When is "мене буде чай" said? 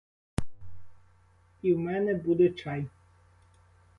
1.79-2.85